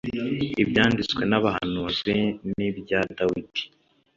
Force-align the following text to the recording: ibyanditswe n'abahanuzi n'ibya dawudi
ibyanditswe 0.61 1.23
n'abahanuzi 1.27 2.15
n'ibya 2.55 2.99
dawudi 3.17 3.61